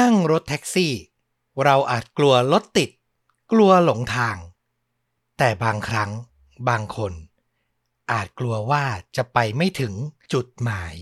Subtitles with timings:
[0.00, 0.94] นั่งรถแท็กซี่
[1.64, 2.90] เราอาจกลัวรถติด
[3.52, 4.36] กลัวหลงทาง
[5.38, 6.10] แต่บางครั้ง
[6.68, 7.12] บางคน
[8.12, 8.84] อาจกลัวว่า
[9.16, 9.92] จะไปไม่ถึง
[10.32, 10.94] จุดหมาย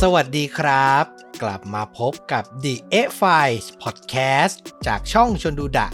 [0.00, 1.04] สวัสดีครับ
[1.42, 5.88] กลับมาพบกับ The A Files Podcast จากช่องชนดูดะ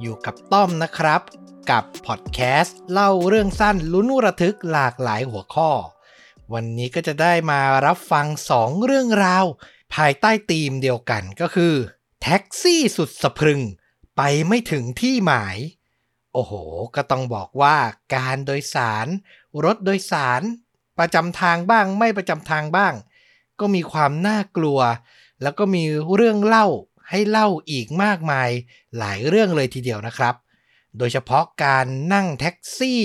[0.00, 1.22] อยู่กับต้อมนะครับ
[1.70, 5.70] กับพอดแคสต์เล่าเรื่องสั้นลุ้นระทึกหลากหลายหัวข้อ
[6.52, 8.26] วันนี้ก็จะได้มารับฟัง
[8.56, 9.44] 2 เรื่องราว
[9.94, 11.74] ภายใต้ธีมเดียวกันก็คือ
[12.22, 13.60] แท็กซี่สุดสะพรึง
[14.16, 15.56] ไปไม่ถึงที่หมาย
[16.32, 16.52] โอ้โห
[16.94, 17.76] ก็ต้องบอกว่า
[18.14, 19.06] การโดยสาร
[19.64, 20.42] รถโดยสาร
[20.98, 22.94] ประจำทางบ้างไม่ประจำทางบ้าง
[23.60, 24.80] ก็มีความน่ากลัว
[25.42, 26.66] แล้วก็มีเรื่องเล่า
[27.10, 28.50] ให้เล่าอีกมากมาย
[28.98, 30.34] หลายเรื่องเลยทีเดียวนะครับ
[30.98, 33.04] โดยเฉพาะการนั่งแท็กซี่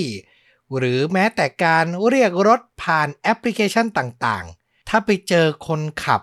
[0.76, 6.22] หรือแม้แต่การเรียกรถผ่านแอปพลิเคชันต่างๆ ถ้าไปเจอคนขับ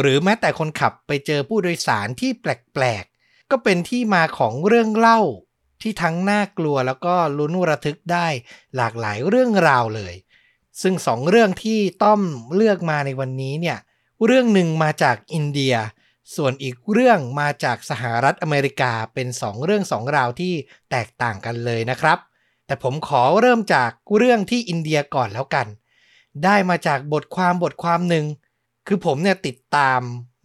[0.00, 5.20] หรือแม้แต่คนขับไปเจอผู้โดยสารที่แปลกๆ ก็เป็นที่มาของเรื่องเล่า
[5.82, 8.26] ที่ทั้งน่ากลัวแล้วก็ลุ้นระทึกได้
[8.76, 10.14] หลากหลายเรื่องราวเลย
[10.82, 12.20] ซึ่งสองเรื่องที่ต้อม
[12.54, 13.78] เลือกมาในวันนี้เนี่ย
[14.26, 15.74] เรื่องหนึ่งมาจากอินเดีย
[16.36, 20.54] ส่วนอีกเรื่องมาจากสหรัฐอเมริกาเป็นสองเรื่องสองราวที่
[20.90, 22.18] แตกต่างกันเลยนะครับ
[22.66, 25.66] แต่ผมขอเริ่มจากเรื่องที่อินเดียก่อนแล้วกัน
[26.44, 28.26] ได้มาจากบทความบทความหนึ่ง
[28.86, 30.00] คือผมเนี่ยติดตาม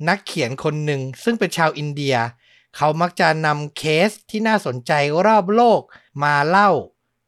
[0.09, 2.15] นักเขียนคนหนึ่ง ซึ่งเป็นชาวอินเดีย
[2.77, 4.91] เขามักจะนำเคสที่น่าสนใจ
[5.25, 5.81] รอบโลก
[6.23, 6.71] มาเล่า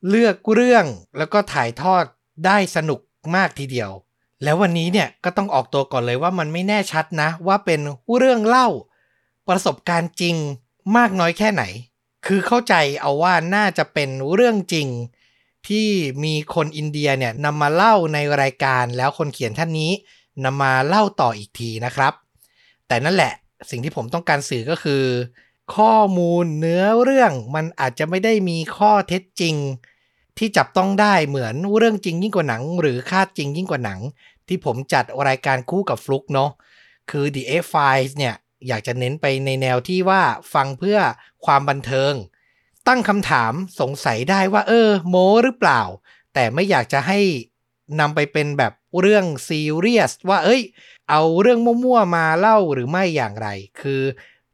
[0.10, 0.86] เลือกเรื่อง
[1.18, 2.04] แล้วก็ถ่ายทอด
[2.46, 3.00] ได้สนุก
[3.36, 3.92] มากทีเดียว
[4.44, 7.80] แล้ววันนี้เนี่ยก็ต้องออกตัวก่อนเลยว่ามันไม่แน่ชัดนะ ว่าเป็น
[8.18, 8.68] เรื่องเล่า
[9.48, 10.36] ประสบการณ์จริง
[10.98, 11.64] มากน้อยแค่ไหน
[12.26, 14.88] คือเข้าใจเอาว่าน่าจะเป็นเรื่องจริง
[15.68, 15.88] ที่
[16.24, 19.92] มีคนอินเดียเนี่ยนำมาเล่าในรายการแล้วคนเขียนท่านนี้
[20.46, 22.14] นำมาเล่าต่ออีกทีนะครับ
[22.88, 23.34] แต่นั่นแหละ
[23.70, 25.04] สิ่งที่ผมต้องการสื่อก็คือ
[25.76, 29.56] ข้อมูลเนื้อเรื่องมันอาจจะไม่ได้มีข้อเท็จจริง
[30.38, 34.00] ที่จับต้องได้เหมือนเรื่องจริงยิ่งกว่าหนัง หรือคาดจริงยิ่งกว่าหนัง
[34.48, 36.52] ที่ผมจัดรายการคู่กับฟลุกเนาะ
[37.10, 38.36] คือ The A Files เนี่ย
[38.68, 40.22] อยากจะเน้นไปในแนวที่ว่า
[40.54, 41.00] ฟังเพื่อ
[41.46, 42.14] ความบันเทิง
[42.88, 45.82] ตั้งคำถามสงสัยได้ว่า เออ โมหรือเปล่า
[46.34, 47.20] แต่ไม่อยากจะให้
[48.00, 50.62] นำไปเป็นแบบเรื่องซีเรียสว่า เอ้ย
[51.10, 53.48] เอาเรื่องมั่วๆมาเล่าหรือไม่อย่างไร
[53.82, 54.02] คือ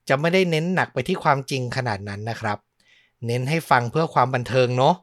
[0.09, 2.57] จะไม่ได้เน้นหนักไปที่ความจริงขนาดนั้นนะครับ
[3.27, 4.95] เน้นให้ฟังเพื่อความบันเทิงเนาะ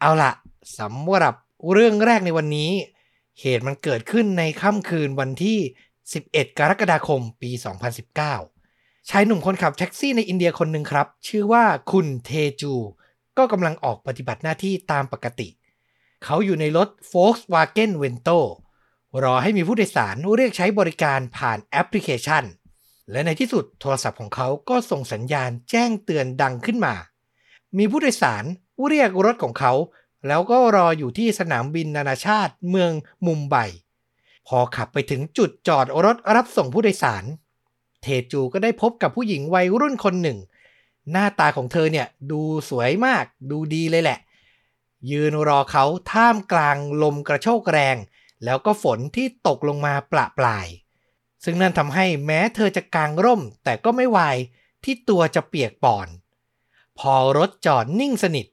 [0.00, 0.32] เอาละ
[0.78, 1.34] สำหรับ
[1.72, 2.70] เรื่องแรกในวันนี้
[3.42, 5.58] เหตุมันเกิดขึ้นในค่ำคืนวันที่
[6.06, 7.50] 11 กรกฎาคมปี
[8.30, 12.30] 2019 ชายหนุ่มคนขับแท็กซี่ในอินเดียคนหนึ่งครับ ชื่อว่าคุณเท
[12.60, 12.74] จู
[13.38, 15.48] ก็กำลังออกปฏิบัติหน้าที่ตามปกติ
[16.24, 18.38] เขาอยู่ในรถ Volkswagen Vento
[19.22, 22.44] รอให้มีผู้โดยสารเรียกใช้บริการผ่านแอปพลิเคชัน
[23.10, 26.94] และในที่สุดโทรศัพท์ของเขาก็ส่งสัญญาณแจ้งเตือนดังขึ้นมา
[27.78, 28.44] มีผู้โดยสาร
[28.88, 29.72] เรียกรถของเขา
[30.26, 32.92] แล้วก็รออยู่ที่สนามบินนานาชาติเมือง
[33.26, 33.56] มุมไบ
[34.48, 37.24] พอขับไปถึงจุดจอดรถรับส่งผู้โดยสาร
[38.02, 40.38] เทจูก็ได้พบกับผู้หญิงวัยรุ่นคนหนึ่ง
[41.10, 44.18] หน้าตาของเธอเนี่ยดูสวยมากดูดีเลยแหละ
[45.10, 47.96] ยืนรอเขาท่ามกลางลมกระโชกแรง
[48.44, 50.66] แล้วก็ฝนที่ตกลงมาประปราย
[51.44, 54.36] ซึ่งนั่นทำให้แม้เธอจะกางร่ม แต่ก็ไม่วาย
[54.84, 56.08] ที่ตัวจะเปียกปอน
[56.98, 58.46] พอรถจอดนิ่งสนิท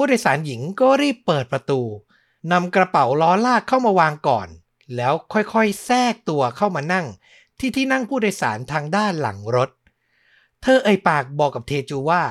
[0.00, 1.80] ผู้โดยสารหญิงก็รีบเปิดประตู
[2.52, 4.48] นำกระเป๋าล้อลากเข้ามาวางก่อน
[4.96, 7.06] แล้วค่อยๆ แทรกตัวเข้ามานั่ง
[7.58, 9.70] ที่ที่นั่งผู้โดยสารทางด้านหลังรถ
[10.62, 12.22] เธอเอ่ยปากบอกกับเทจูว่า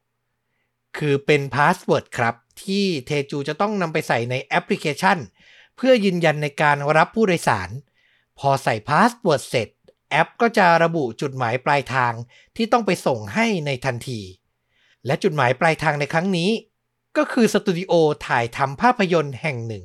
[0.00, 2.34] 6669 คือเป็น password ครับ
[2.64, 5.18] ที่เทจูจะต้องนำไปใส่ในแอปพลิเคชัน
[5.76, 7.70] เพื่อยืนยันในการรับผู้โดยสาร
[8.38, 9.68] พอใส่ password เสร็จ
[10.10, 12.12] แอปก็จะระบุจุดหมายปลายทาง
[12.56, 14.22] ที่ต้องไปส่งให้ในทันที
[15.06, 16.50] และจุดหมายปลายทางในครั้งนี้
[17.16, 17.92] ก็คือสตูดิโอ
[18.26, 19.84] ถ่ายทำภาพยนตร์แห่งหนึ่ง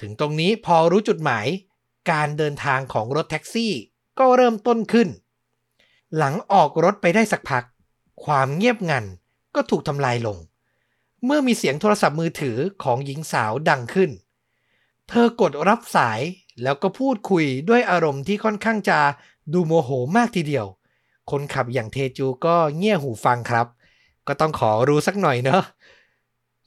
[0.00, 1.46] ถึงตรงนี้พอรู้จุดหมาย
[2.10, 3.72] การเดินทางของรถแท็กซี่
[4.18, 5.08] ก็เริ่มต้นขึ้น
[6.16, 7.64] หลังออกรถไปได้สักพัก
[8.24, 9.04] ความเงียบงัน
[9.54, 10.38] ก็ถูกทำลายลง
[11.24, 14.10] เมื่อมีเสียงโทรศัพท์มือถือของหญิงสาวดังขึ้น
[15.08, 16.20] เธอกดรับสาย
[16.62, 18.98] แล้วก็พูดคุยด้วยอารมณ์ที่ค่อนข้างจะ
[19.52, 20.66] ดูโมโหมากทีเดียว
[21.30, 23.66] คนขับอย่างเทจูก็เงี่ยหูฟังครับ
[24.28, 25.62] ก็ต้องขอรู้สักหน่อยเนอะ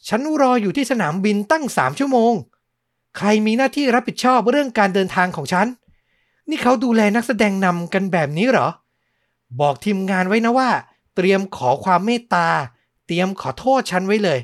[0.07, 2.33] ฉันรออยู่ที่สนามบินตั้งสามชั่วโมง
[3.17, 5.67] ใครมีหน้าที่รับผิดชอบเรื่องการเดินทางของฉัน
[6.49, 8.67] นี่เขาดูแลนักแสดงนำกันแบบนี้เหรอ
[9.61, 10.69] บอกทีมงานไว้นะว่า
[11.15, 12.47] เตรียมขอความเมตตา
[13.05, 14.39] เตรียมขอโทษฉันไว้เลย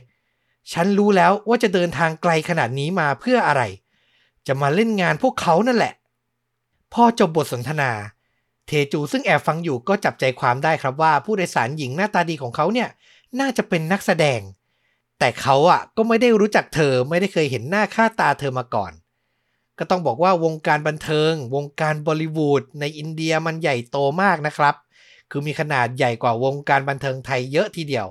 [0.73, 3.61] ฉันรู้แล้วว่าจะเดินทางไกลขนาดนี้มาเพื่ออะไร
[4.47, 5.93] จะมาเล่นงานพวกเขานั่นแหละ
[6.93, 7.91] พอจบบทสนทนา
[8.67, 12.89] เทจูซึ่งแอบฟังอยู่ก็จับใจความได้ครับว่าผู้โดยสารหญิงหน้าตาดีของเขาเนี่ย
[13.39, 14.41] น่าจะเป็นนักแสดง
[15.19, 18.91] แต่เขาอะก็ไม่ได้รู้จักเธอไม่ได้เคยเห็นหน้าค่าตาเธอมาก่อน
[19.79, 24.75] ก็ต้องบอกว่าวงการบันเทิง วงการบอลิวูดในอินเดียมันใหญ่โตมากนะครับ
[25.31, 28.07] คือมีขนาดใหญ่กว่าวงการบันเทิงไทยเยอะทีเดียว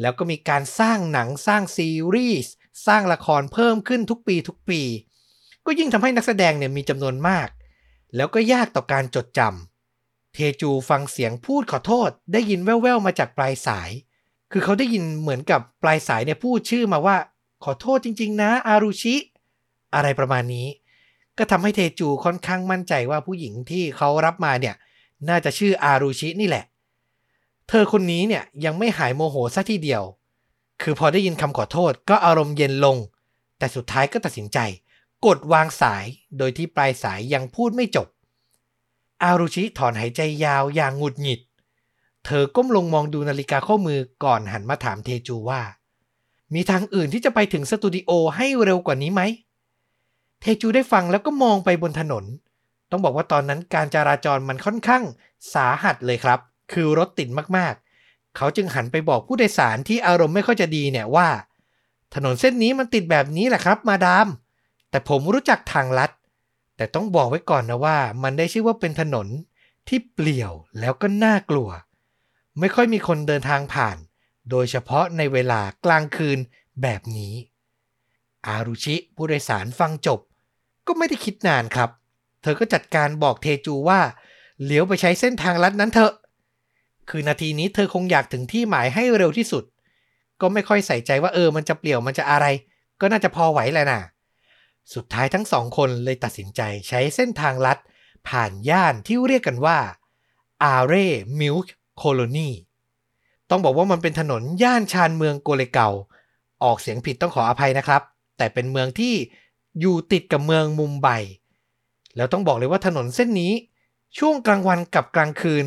[0.00, 2.52] แล้วก็มีการสร้างหนังสร้างซีรีส์
[2.86, 4.82] สร้างละครเพิ่มขึ้นทุกปีทุกปี
[5.66, 7.48] ก็ยิ่งทำให้นักแสดงเนี่ยมีจำนวนมาก
[8.16, 9.71] แล้วก็ยากต่อการจดจำ
[10.34, 13.90] เทจูฟังเสียงพูดขอโทษ ได้ยินแว่วๆมาจากปลายสาย
[14.52, 17.16] คือเขาได้ยินเหมือนกับปลายสายเนี่ยพูดชื่อมาว่า
[17.64, 19.14] ขอโทษจริง ๆ นะ อารุชิ
[19.94, 20.66] อะไรประมาณนี้
[21.38, 24.74] ก็ทำให้เทจูค่อนข้างมั่นใจว่าผู้หญิงที่เขารับมาเนี่ย
[25.28, 26.64] น่าจะชื่ออารุชินี่แหละ
[27.68, 30.02] เธอคนนี้เนี่ยยังไม่หายโมโหซะทีเดียว
[30.82, 32.96] คือพอได้ยินคำขอโทษก็อารมณ์เย็นลง
[33.58, 34.58] แต่สุดท้ายก็ตัดสินใจ
[35.26, 36.04] กดวางสาย
[36.38, 38.06] โดยที่ปลายสายยังพูดไม่จบ
[39.24, 41.40] อารุชิถอนหายใจยาวอย่างหงุดหงิด
[42.24, 45.62] เธอก้มลงมองดูนาฬิกาข้อมือก่อนหันมาถามเทจูว่า
[46.54, 49.22] มีทางอื่นที่จะไปถึงสตูดิโอให้เร็วกว่านี้ไหม
[50.40, 52.24] เทจูได้ฟังแล้วก็มองไปบนถนน
[52.90, 55.02] ต้องบอกว่าตอนนั้นการจราจรมันค่อนข้าง
[55.54, 56.38] สาหัสเลยครับ
[56.72, 61.28] คือรถติดมากๆ เขาจึงหันไปบอกผู้โดยสารที่อารมณ์ไม่ค่อยจะดีเนี่ยว่า
[62.14, 64.28] ถนนเส้นนี้มันติดแบบนี้แหละครับ มาดาม
[64.90, 66.10] แต่ผมรู้จักทางลัด
[66.76, 69.26] แต่ต้องบอกไว้ก่อนนะว่า มันได้ชื่อว่าเป็นถนน
[69.88, 71.68] ที่เปลี่ยวแล้วก็น่ากลัว
[72.58, 73.96] ไม่ค่อยมีคนเดินทางผ่าน
[74.50, 76.38] โดยเฉพาะในเวลากลางคืน
[76.82, 77.34] แบบนี้
[78.46, 80.20] อารุชิผู้โดยสารฟังจบ
[80.86, 81.90] ก็ไม่ได้คิดนานครับ
[82.42, 84.00] เธอก็จัดการบอกเทจูว่า
[84.64, 86.12] เลี้ยวไปใช้เส้นทางลัดนั้นเถอะ
[87.10, 89.64] คือนาทีนี้เธอคงอยากถึงที่หมายให้เร็วที่สุด
[90.40, 92.46] ก็ไม่ค่อยใส่ใจว่าเออมันจะเปลี่ยวมันจะอะไร
[93.00, 94.00] ก็น่าจะพอไหวแหละนะ
[94.94, 97.78] สุดท้ายทั้งสองคนเลยตัดสินใจใช้เส้นทางลัด
[98.28, 99.78] ผ่านย่านที่เรียกกันว่า
[100.62, 101.06] อาเร่
[101.40, 102.50] มิลค์โคโลนี
[103.50, 105.88] ต้องบอกว่ามันเป็นถนนย่านชานเมืองโกเลเกา
[106.64, 108.02] ออกเสียงผิดต้องขออภัยนะครับ
[108.38, 109.14] แต่เป็นเมืองที่
[109.80, 111.08] อยู่ติดกับเมืองมุมไบ
[112.16, 113.52] แล้วต้องบอกเลยว่าถนนเส้นนี้
[114.18, 115.66] ช่วงกลางวันกับกลางคืน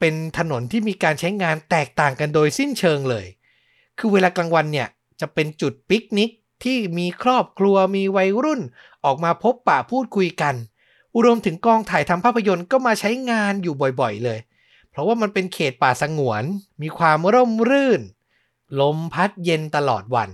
[0.00, 3.26] เป็นถนนที่มีการใช้งานแตกต่างกันโดยสิ้นเชิงเลย
[3.98, 4.88] คือเวลากลางวันเนี่ย
[5.20, 6.30] จะเป็นจุดปิกนิก
[6.64, 8.60] ที่มีครอบครัวมีวัยรุ่น
[9.04, 10.54] ออกมาพบปะพูดคุยกัน
[11.24, 14.38] รวมถึงกองถ่ายทำภาพยนตร์ก็มาใช้งานอยู่บ่อยๆเลย
[14.90, 16.44] เพราะว่ามันเป็นเขตป่าสงวน
[16.82, 18.00] มีความร่มรื่น
[18.80, 20.30] ลมพัดเย็นตลอดวัน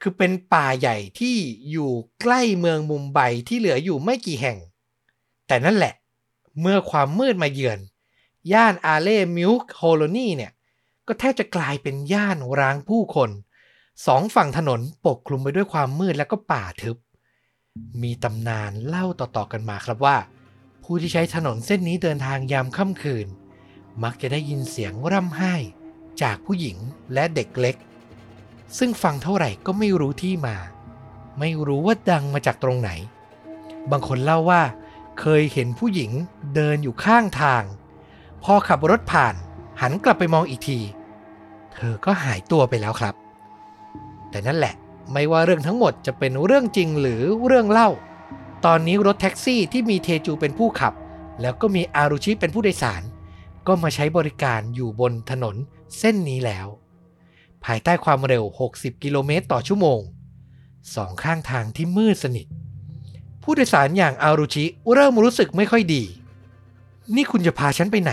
[0.00, 1.36] คือเป็นป่าใหญ่ที่
[1.70, 1.90] อยู่
[2.20, 4.58] ใกล้เมืองมุมไบที่เหลืออยู่ไม่กี่แห่ง
[5.46, 5.94] แต่นั่นแหละ
[6.60, 7.78] เมื่อความมืดมาเยือน
[8.52, 10.52] ย่านอาเล่มิลค์โฮโลนีเนี่ย
[11.06, 13.30] ก็แทบจะกลายเป็นย่านร้างผู้คน
[14.06, 16.96] สองฝั่งถนนปกคลุมไปด้วยความมืดและก็ป่าทึบ
[18.02, 20.16] มีตำนานเล่าต่อๆกันมาครับว่า
[20.82, 23.26] ผู้ที่ใช้ถนนเส้นนี้เดินทางยามค่ำคืน
[24.02, 25.54] มักจะได้ยินเสียงร่ำไห้
[26.22, 26.76] จากผู้หญิง
[27.14, 27.76] และเด็กเล็ก
[28.78, 30.56] ซึ่งฟังเท่าไหร่ก็ไม่รู้ที่มา
[31.38, 32.90] ไม่รู้ว่าดังมาจากตรงไหน
[33.90, 34.62] บางคนเล่าว่า
[35.20, 36.10] เคยเห็นผู้หญิง
[36.54, 37.62] เดินอยู่ข้างทาง
[38.42, 39.34] พอขับรถผ่าน
[39.80, 40.78] หันกลับไปมองอีกที
[41.74, 43.14] เธอก็หายตัวไปแล้วครับ
[44.34, 44.74] แต่นั่นแหละ
[45.12, 47.90] ไม่ว่าเรื่องทั้งหมดจะเป็นเรื่องจริงหรือเรื่องเล่า
[48.64, 50.94] ตอนนี้รถแท็กซี่ที่มีเทจูเป็นผู้ขับ
[51.40, 53.02] แล้วก็มีอารุชิเป็นผู้โดยสาร
[53.66, 55.56] ก็มาใช้บริการอยู่บนถนน
[55.98, 56.66] เส้นนี้แล้ว
[57.64, 60.00] ภายใต้ความเร็ว 60 กิโลเมตรต่อชั่วโมง
[60.94, 62.46] สองข้างทางที่มืดสนิท
[63.42, 66.02] ผู้โดยสารอย่างอารุชิเริ่มรู้สึกไม่ค่อยดี
[67.14, 68.12] นี่คุณจะพาฉันไปไหน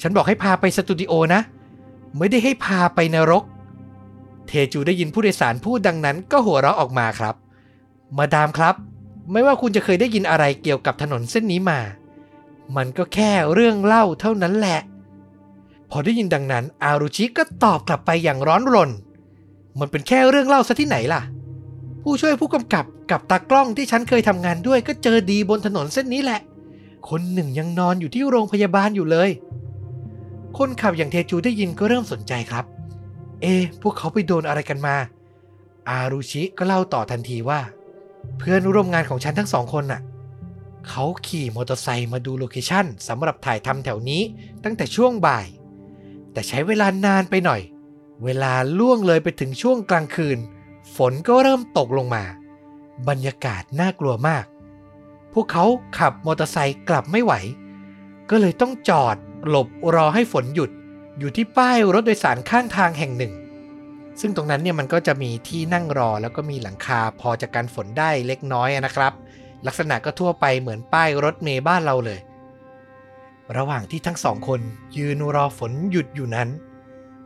[0.00, 1.40] ฉันบอกให้พาไปสตูดิโอนะ
[2.18, 3.44] ไม่ได้ให้พาไปนรก
[4.46, 7.34] เทจูได้ยินผู้โดยสารพูดดังนั้นก็หัวเราะออกมาครับ
[8.16, 8.74] มาดามครับ
[9.32, 11.80] ไม่ว่าคุณจะเคยได้ยินอะไรเกี่ยวกับถนนเส้นนี้มา
[12.76, 14.78] มันก็แค่เรื่องเล่าเท่านั้นแหละ
[15.90, 18.90] พอได้ยินดังนั้น อารุชิก็ตอบกลับไปอย่างร้อนรน
[19.78, 21.22] มันเป็นแค่เรื่องเล่าซะที่ไหนล่ะ
[22.02, 26.40] ผู้ช่วยผู้กำกับกับตากล้องที่ฉันเคยทำงานด้วยก็เจอดีบนถนนเส้นนี้แหละ
[27.08, 29.30] คนหนึ่งยังนอนอยู่ที่โรงพยาบาลอยู่เลย
[30.58, 32.64] คนขับอย่างเทจูได้ยินก็เริ่มสนใจครับ
[33.44, 34.96] เอะพวกเขาไปโดนอะไรกันมา
[35.88, 37.60] อารุชิก็เล่าต่อทันทีว่า
[38.38, 40.00] เพื่อนร่วมงานของฉันทั้งสองคนน่ะ
[40.88, 44.22] เขาขี่มอเตอร์ไซค์มาดูโลเคชั่นสำหรับถ่ายทำแถวนี้
[44.64, 45.46] ตั้งแต่ช่วงบ่าย
[46.32, 47.60] แต่ใช้เวลานานไปหน่อย
[48.24, 50.38] เวลาล่วงเลยไปถึงช่วงกลางคืน
[50.96, 52.24] ฝนก็เริ่มตกลงมา
[53.08, 54.44] บรรยากาศน่ากลัวมาก
[55.32, 55.64] พวกเขา
[55.98, 57.32] ขับมอเตอร์ไซค์กลับไม่ไหว
[58.30, 59.16] ก็เลยต้องจอด
[59.48, 60.70] หลบรอให้ฝนหยุด
[61.18, 63.32] อยู่ที่ป้ายรถโดยสารข้างทางแห่งหนึ่ง
[64.20, 69.12] ซึ่งตรงนั้นเนี่ยมันก็จะมีที่นั่งรอแล้วก็มีหลังคาพอจะกันฝนได้เล็กน้อยนะครับ
[69.66, 72.20] ลักษณะก็ทั่วไปเหมือนป้ายรถเมย์บ้านเราเลย
[73.56, 74.60] ระหว่างที่ทั้งสองคน
[74.96, 76.48] ยืนรอฝนหยุดอยู่นั้น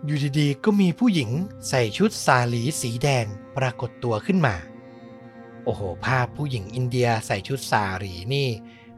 [0.05, 1.31] อยู่ดีๆก็มีผู้หญิง
[1.69, 3.27] ใส่ชุดสาลีสีแดง
[3.57, 4.55] ปรากฏตัวขึ้นมา
[5.65, 8.49] โอ้โห ภาพผู้หญิงอินเดียใส่ชุดสาลีนี่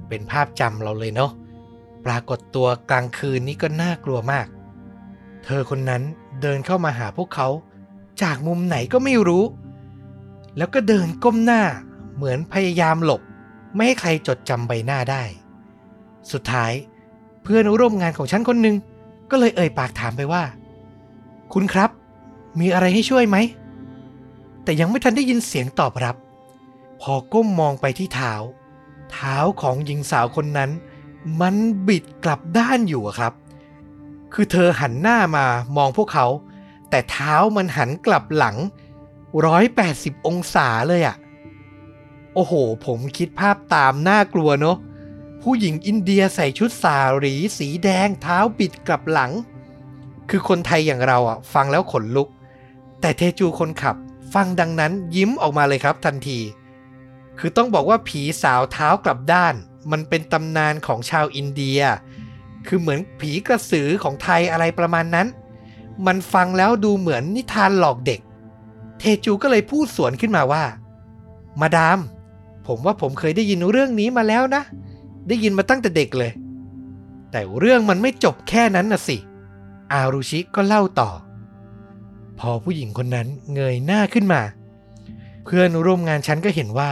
[0.08, 1.32] เป็นภาพจำเราเลยเนาะ
[2.06, 4.46] ปรากฏตัวกลางคืนนี่ก็น่ากลัวมาก
[5.44, 6.02] เธอคนนั้น
[6.42, 7.48] เดินเข้ามาหาพวกเขา
[8.22, 9.44] จากมุมไหนก็ไม่รู้
[10.56, 11.62] แล้วก็เดินก้มหน้า
[12.16, 13.22] เหมือนพยายามหลบ
[13.74, 15.22] ไม่ให้ใครจดจำใบหน้าได้
[16.32, 16.72] สุดท้าย
[17.42, 18.76] เพื่อนร่วมงานของฉันคนหนึ่ง
[19.30, 20.42] ก็เลยเอ่ยปากถามไปว่า
[21.52, 21.90] คุณครับ
[22.60, 23.36] มีอะไรให้ช่วยไหม
[24.64, 26.16] แต่ยังไม่ทันได้ยินเสียงตอบรับ
[27.00, 28.32] พอก้มมองไปที่เท้า
[29.12, 30.70] เท้าของหญิงสาวคนนั้น
[31.40, 31.54] มัน
[31.88, 33.32] บิดกลับด้านอยู่ครับ
[34.32, 35.46] คือเธอหันหน้ามา
[35.76, 36.26] มองพวกเขา
[36.90, 38.56] แต่เท้ามันหันกลับหลัง
[39.42, 41.16] 180 องศาเลยอะ
[42.34, 42.52] โอ้โห
[42.86, 44.76] ผมคิดภาพตามน่ากลัวเนาะ
[45.42, 49.32] ผู้หญิงอินเดียใส่ชุดสาหรีสีแดงเท้าบิดกลับหลัง
[50.30, 52.28] คือคนไทยอย่างเราอะ ฟังแล้วขนลุก
[53.00, 53.96] แต่เทจูคนขับ
[54.34, 56.38] ฟังดังนั้นยิ้มออกมาเลยครับทันที
[57.38, 59.54] คือต้องบอกว่าผีสาวเท้ากลับด้าน
[59.90, 61.80] มันเป็นตำนานของชาวอินเดีย
[62.66, 65.26] คือเหมือนผีกระสือของไทยอะไรประมาณนั้น
[66.06, 68.20] มันฟังแล้วดูเหมือนนิทานหลอกเด็ก
[68.98, 70.64] เทจูก็เลยพูดสวนขึ้นมาว่า
[71.60, 71.98] มาดาม
[72.66, 74.62] ผมว่าผมเคยได้ยินเรื่องนี้มาแล้วนะ
[75.28, 76.32] ได้ยินมาตั้งแต่เด็กเลย
[77.30, 79.16] แต่เรื่องมันไม่จบแค่นั้นนะสิ
[79.92, 81.10] อารุชิก็เล่าต่อ
[82.38, 84.42] พอผู้หญิงคนนั้นเงยหน้าขึ้นมา
[85.44, 86.90] เพื่อนร่วมงานฉันก็เห็นว่า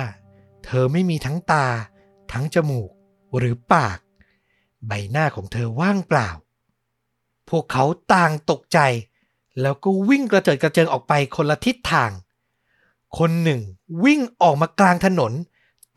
[0.64, 1.66] เธอไม่มีทั้งตา
[2.32, 2.90] ทั้งจมูก
[3.36, 3.98] หรือปาก
[4.86, 6.28] ใบหน้าของเธอว่างเปล่า
[7.48, 8.78] พวกเขาต่างตกใจ
[9.60, 12.10] แล้วก็วิ่งกระเจิดกระเจิงออกไปคนละทิศทาง
[13.18, 13.60] คนหนึ่ง
[14.04, 15.32] วิ่งออกมากลางถนน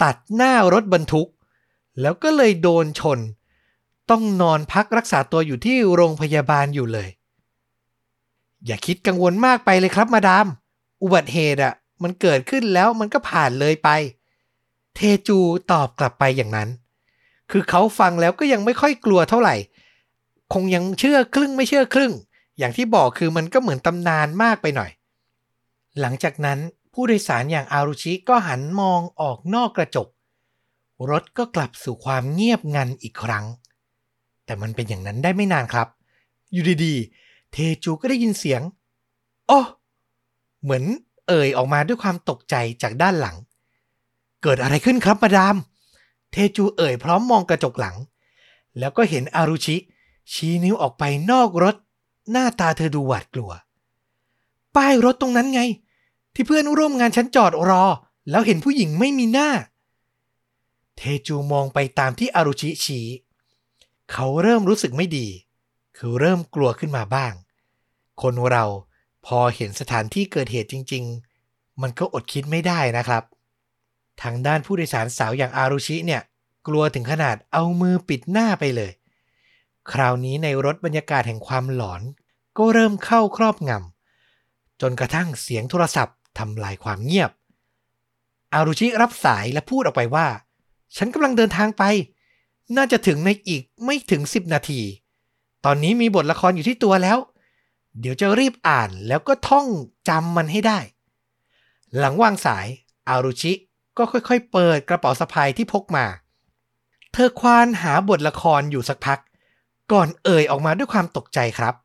[0.04, 1.30] ตัดหน้ารถบรรทุก
[2.02, 3.20] แล้วก็เลยโดนชน
[4.10, 7.10] ต้องนอนพักรักษาตัวอยู่ที่โรงพยาบาลอยู่เลย
[8.66, 10.48] อย่าคิดกังวลมากไปเลยครับมาดาม
[11.04, 11.74] อุบัติเหตุอะ
[12.04, 13.90] มันเกิดขึ้นแล้วมันก็ผ่านเลยไป
[14.96, 15.38] เทจู
[15.72, 16.70] ตอบกลับไปอย่างนั้น
[17.52, 19.56] คือเขาฟังแล้วก็ยังไม่ค่อยกลัวเท่าไหร่
[20.54, 22.14] คงยังเชื่อครึ่งไม่เชื่อครึ่ง
[22.58, 24.92] อย่างที่บอกคือมันก็เหมือนตำนานมากไปหน่อย
[26.00, 26.60] หลังจากนั้น
[26.94, 30.08] ผู้โดยสารอย่างอารุชิก็หันมองออกนอกกระจก
[31.10, 33.46] รถก็กลับสู่ความเงียบงันอีกครั้ง
[34.46, 35.88] แต่มันเป็นอย่างนั้นได้ไม่นานครับ
[36.52, 38.62] อยู่ดีๆ เทจูก็ได้ยินเสียง
[39.48, 39.60] โอ้
[40.64, 40.84] เหมือน
[41.28, 43.38] เอ่ยออกมาด้วยความตกใจจากด้านหลัง
[44.44, 45.58] เกิดอะไรขึ้นครับมาดาม
[46.32, 47.96] เทจูเอ่ยพร้อมมองกระจกหลัง
[48.80, 49.76] แล้วก็เห็นอารุชิ
[50.32, 51.76] ชี้นิ้วออกไปนอกรถ
[52.32, 53.52] หน้าตาเธอดูหวาดกลัว
[54.76, 55.62] ป้ายรถตรงนั้นไง
[56.34, 57.84] ที่เพื่อนร่วมงานฉันจอดรอ
[58.30, 59.50] แล้วเห็นผู้หญิงไม่มีหน้า
[60.98, 63.06] เทจูมองไปตามที่อารุชิชี้
[64.12, 65.28] เขาเริ่มรู้สึกไม่ดี
[65.98, 67.34] คือเริ่มกลัวขึ้นมาบ้าง
[68.22, 68.66] คนเรา
[69.26, 71.04] พอเห็นสถานที่เกิดเหตุจริง
[71.44, 73.24] ๆ มันก็อดคิดไม่ได้นะครับ
[74.22, 76.22] ทางด้านผู้โดยสารสาวอย่างอารุชิเนี่ย
[76.68, 78.92] กลัวถึงขนาดเอามือปิดหน้าไปเลย
[79.92, 82.02] คราวนี้ในรถบรรยากาศแห่งความหลอน
[82.58, 87.32] ก็เริ่มเข้าครอบงำจนกระทั่งเสียงโทรศัพท์ทำลายความเงียบ
[88.54, 90.28] อารุชิรับสายและพูดออกไปว่า
[90.98, 91.84] ฉันกำลังเดินทางไป
[92.78, 94.82] น่าจะถึงในอีกไม่ถึง10นาที
[95.66, 97.18] ตอนนี้มีบทละครอยู่ที่ตัวแล้ว
[98.00, 99.68] เดี๋ยวจะรีบอ่านแล้วก็ท่อง
[100.10, 100.80] จำมันให้ได้
[101.98, 102.68] หลังวางสาย
[103.10, 103.54] อารุชิ
[103.98, 106.06] ก็ค่อยๆ เปิดกระเป๋าสะพายที่พกมา
[107.14, 109.20] เธอควานหาบทละครอยู่สักพัก
[109.92, 111.76] ก่อนเอ่ยออกมาด้วยความตกใจครับ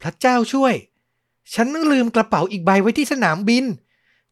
[0.00, 0.74] พระเจ้าช่วย
[1.54, 3.64] ฉันลืมกระเป๋าอีกใบไว้ที่สนามบิน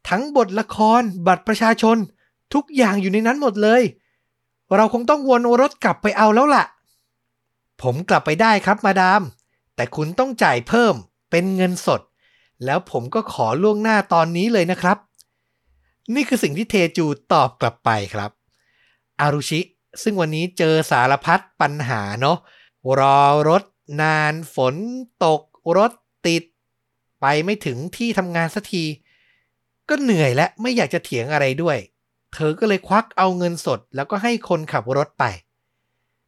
[0.09, 1.97] ทั้งบทละครบัตรประชาชน
[2.53, 3.83] ทุกอย่างอยู่ในนั้นหมดเลย
[4.75, 6.65] เราคงต้องวนรถกลับไปเอาแล้วล่ะ
[7.81, 9.21] ผมกลับไปได้ครับมาดาม
[9.75, 10.95] แต่คุณต้องจ่ายเพิ่ม
[11.31, 12.01] เป็นเงินสด
[12.65, 14.97] แล้วผมก็ขอล่วงหน้าตอนนี้เลยนะครับ
[16.15, 18.31] นี่คือสิ่งที่เทจูตอบกลับไปครับ
[19.21, 19.59] อารุชิ
[20.03, 22.37] ซึ่งวันนี้เจอสารพัดปัญหาเนาะ
[22.99, 23.19] รอ
[23.49, 23.63] รถ
[24.01, 24.75] นานฝน
[25.25, 25.41] ตก
[25.77, 25.91] รถ
[26.27, 26.43] ติด
[27.21, 28.83] ไปไม่ถึงที่ทำงานสักที
[29.89, 31.77] ก็เหนื่อยและไม่อยากจะเถียงอะไรด้วย
[32.33, 35.23] เธอก็เลยควักเอาเงินสด แล้วก็ให้คนขับรถไป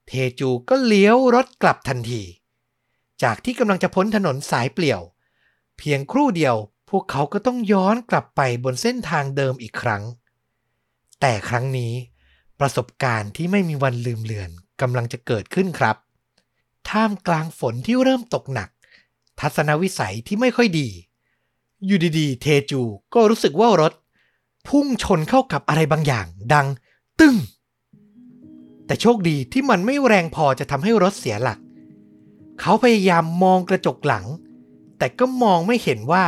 [0.07, 2.23] เทจูก็เลี้ยวรถกลับทันที
[3.23, 5.01] จากที่กำลังจะพ้นถนนสายเปลี่ยว
[5.77, 6.55] เพียงครู่เดียว
[6.89, 10.03] พวกเขาก็ต้องย้อนกลับไปบนเส้นทางเดิมอีกครั้ง
[11.21, 11.93] แต่ครั้งนี้
[12.59, 14.49] ประสบการณ์ที่ไม่มีวันลืมเลือน
[14.81, 15.95] กำลังจะเกิดขึ้นครับ
[16.89, 18.69] ท่ามกลางฝนที่เริ่มตกหนัก
[19.39, 20.87] ทัศนวิสัยที่ไม่ค่อยดี
[21.85, 22.81] อยู่ดีๆ เทจู
[23.13, 23.93] ก็รู้สึกว่ารถ
[24.67, 26.67] พุ่งชนเข้ากับอะไรบางอย่างดัง
[27.19, 27.35] ตึ้ง
[28.85, 31.59] แต่โชคดีที่มันไม่แรงพอจะทำให้รถเสียหลัก
[32.59, 34.25] เขาพยายามมองกระจกหลัง
[34.97, 36.25] แต่ก็มองไม่เห็นว่า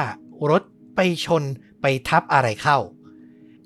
[0.51, 0.63] รถ
[0.95, 1.43] ไปชน
[1.81, 2.77] ไปทับอะไรเข้า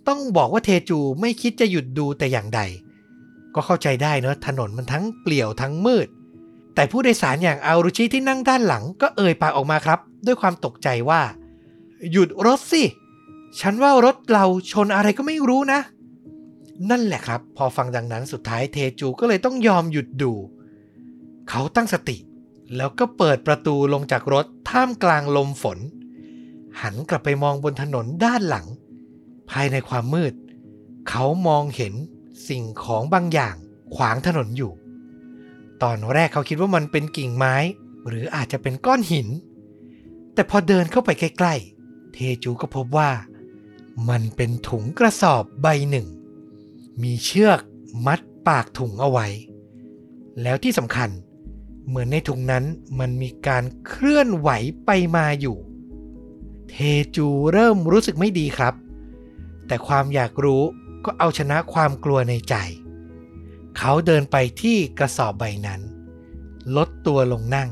[0.08, 2.62] ต้องบอกว่าเทจูไม่คิดจะหยุดดูแต่อย่างใด
[3.56, 6.08] ก็เข้าใจได้เนอะถนนมันทั้งเปลี่ยวทั้งมืด
[6.76, 11.22] แต่ผู้โดยสารอย่างอารุชิที่นั่งด้านหลังก็เอ่ยปากออกมาครับ ด้วยความตกใจว่า
[12.12, 12.84] หยุดรถสิ
[13.60, 15.80] ฉันว่ารถเราชนอะไรก็ไม่รู้นะ
[16.90, 20.32] นั่นแหละครับ พอฟังดังนั้นสุดท้ายเทจูก็เลยต้องยอมหยุดดู
[21.50, 22.18] เขาตั้งสติ
[22.76, 25.80] แล้วก็เปิดประตูลงจากรถท่ามกลางลมฝน
[26.82, 28.68] หันกลับไปมองบนถนนด้านหลัง
[29.50, 30.34] ภายในความมืด
[31.10, 31.94] เขามองเห็น
[32.48, 33.56] สิ่งของบางอย่าง
[33.96, 34.72] ขวางถนนอยู่
[35.84, 37.56] ตอนแรกเขาคิดว่ามันเป็นกิ่งไม้
[38.08, 39.28] หรืออาจจะเป็นก้อนหิน
[40.34, 43.12] แต่พอเดินเข้าไปใกล้ๆ เทจูก็พบว่า
[44.10, 46.08] มันเป็นถุงกระสอบใบหนึ่ง
[47.02, 47.60] มีเชือก
[48.06, 49.28] มัดปากถุงเอาไว้
[50.42, 51.10] แล้วที่สำคัญ
[51.88, 52.64] เหมือนในถุงนั้น
[53.00, 54.50] มันมีการเคลื่อนไหว
[54.86, 55.58] ไปมาอยู่
[56.72, 56.78] เท
[57.16, 58.74] จูเริ่มรู้สึกไม่ดีครับ
[59.68, 60.64] แต่ความอยากรู้
[61.06, 62.56] ก็เอาชนะความกลัวในใจ
[63.78, 65.82] เขาเดินไปที่กระสอบใบนั้น
[66.76, 67.70] ลดตัวลงนั่ง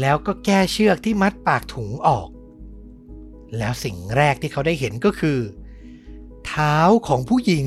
[0.00, 2.28] แล้วก็แก้เชือกที่มัดปากถุงออก
[3.58, 5.38] แล้วสิ่งแรกที่เขาได้เห็นก็คือ
[6.46, 6.76] เท้า
[7.08, 7.66] ของผู้หญิง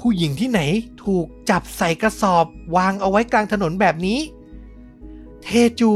[0.00, 0.60] ผู้หญิงที่ไหน
[1.04, 2.46] ถูกจับใส่กระสอบ
[2.76, 4.18] วางเอาไว้กลางถนนแบบนี้
[5.42, 5.48] เท
[5.80, 5.92] จู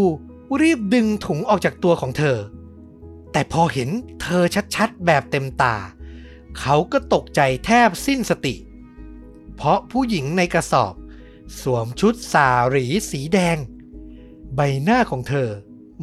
[0.61, 2.37] รีบดึงถุงออกจากตัวของเธอ
[3.33, 3.89] แต่พอเห็น
[4.23, 4.43] เธอ
[4.75, 5.77] ชัดๆ แบบเต็มตา
[6.59, 8.55] เขาก็ตกใจแทบสิ้นสติ
[9.57, 10.95] เพราะผู้หญิงในกระสอบ
[11.61, 13.57] สวมชุดสาหรีสีแดง
[14.55, 15.49] ใบหน้าของเธอ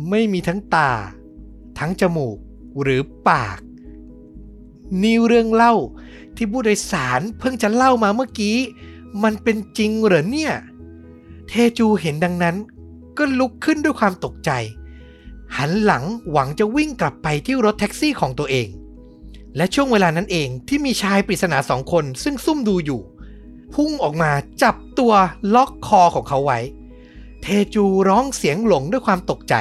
[0.10, 0.92] ไม่มีทั้งตา
[1.80, 2.38] ทั้งจมูก
[2.82, 3.60] หรือปาก
[5.02, 5.74] นี่เรื่องเล่า
[6.36, 8.58] ที่ผู้โดยสารเพิ่งจะเล่ามาเมื่อกี้
[9.24, 10.54] มันเป็นจริงเหรอเนี่ย
[11.48, 12.56] เทจูเห็นดังนั้น
[13.18, 14.52] ก็ลุกขึ้นด้วยความตกใจ
[15.58, 18.68] หันหลังหวังจะวิ่งกลับไปที่รถแท็กซี่ของตัวเอง
[19.58, 23.02] และช่วงเวลานั้นเองที่มีชายปริศนาสองคนซึ่งซุ่มดูอยู่
[23.76, 24.32] พุ่งออกมา
[24.64, 25.14] จับตัว
[25.56, 26.60] ล็อกคอของเขาไว้
[27.42, 29.56] เทจูร้องเสียงหลงด้วยความตกใจ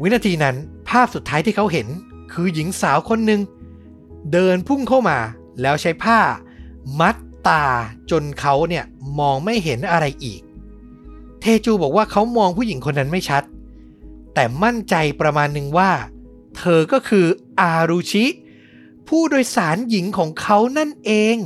[0.00, 0.56] วินาทีนั้น
[0.88, 1.88] ภาพสุดท้ายที่เขาเห็น
[2.32, 3.40] คือหญิงสาวคนหนึ่ง
[4.32, 5.18] เดินพุ่งเข้ามา
[5.62, 6.18] แล้วใช้ผ้า
[7.00, 7.16] มัด
[7.48, 7.64] ตา
[8.10, 8.84] จนเขาเนี่ย
[9.18, 10.40] มองไม่เห็นอะไรอีก
[11.40, 13.42] เทจูบอกว่าเขามองผู้หญิงคนนั้นไม่ชัด
[14.38, 15.92] แต่มั่นใจประมาณหนึ่งว่า
[16.56, 17.26] เธอก็คือ
[17.60, 18.26] อารุชิ
[19.08, 21.36] ผู้โดยสารหญิงของเขานั่นเอง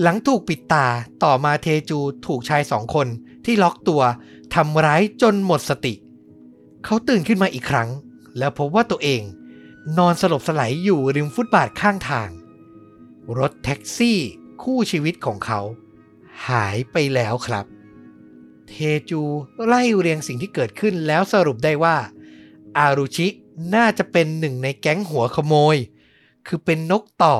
[0.00, 0.86] หลังถูกปิดตา
[1.24, 3.06] ต่อมาเทจูถูกชายสองคน
[3.44, 4.02] ที่ล็อกตัว
[4.54, 5.94] ทำร้ายจนหมดสติ
[6.84, 7.88] เขาตื่นขึ้นมาอีกครั้ง
[8.38, 9.22] แล้วพบว่าตัวเอง
[9.98, 12.30] นอนสลบสลายอยู่ริมฟุตบาทข้างทาง
[13.38, 14.18] รถแท็กซี่
[14.62, 15.60] คู่ชีวิตของเขา
[16.48, 17.66] หายไปแล้วครับ
[18.68, 18.74] เท
[19.10, 19.22] จู
[19.66, 21.96] ไล่เรียงสิ่งที่เกิดขึ้นแล้วสรุปได้ว่า
[22.78, 23.28] อารุชิ
[23.74, 25.76] น่าจะเป็นหนึ่งในแก๊งหัวขโมย
[26.46, 27.36] คือเป็นนกต่อ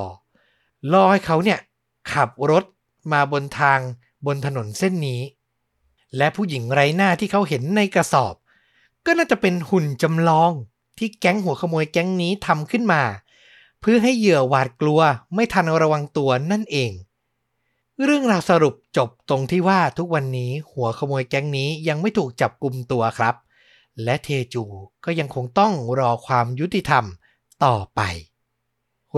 [0.93, 1.59] ล่อให้เขาเนี่ย
[2.13, 2.65] ขับรถ
[3.13, 3.81] มาบนทาง
[4.27, 5.21] บนถนนเส้นนี้
[6.17, 8.35] และผู้หญิงไร้หน้าที่เขาเห็นในกระสอบ
[9.07, 10.53] ก็น่าจะเป็นหุ่นจำลอง
[10.99, 13.03] ที่แก๊งหัวขโมยแก๊งนี้ทำขึ้นมา
[13.81, 15.01] เพื่อให้เหยื่อหวาดกลัว
[15.35, 16.91] ไม่ทันระวังตัวนั่นเอง
[18.03, 23.35] เรื่องราวสรุปจบตรงที่ว่าทุกวันนี้หัวขโมยแก๊งนี้ยังไม่ถูกจับกลุ่มตัวครับ
[24.05, 24.65] และเทจู
[25.05, 27.05] ก็ยังคงต้องรอความยุติธรรม
[27.65, 28.01] ต่อไป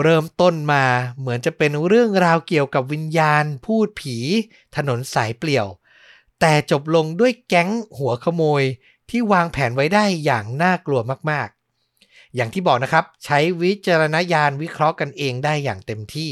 [0.02, 0.84] เริ่มต้นมา
[1.18, 4.16] เหมือนจะเป็นเรื่องราวเกี่ยวกับวิญญาณ พูดผี
[4.76, 5.66] ถนนสายเปลี่ยว
[6.40, 8.62] แต่จบลงด้วยแก๊งหัวขโมย
[9.10, 16.30] ที่วางแผนไว้ได้อย่างน่ากลัวมากๆ อย่างที่บอกนะครับ ใช้วิจารณญาณวิเคราะห์กันเองได้อย่างเต็มที่